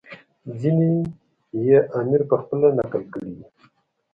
ځینې 0.59 0.89
یې 1.67 1.79
امیر 1.99 2.21
پخپله 2.29 2.67
نقل 2.79 3.01
کړي 3.13 3.31
دي. 3.37 3.45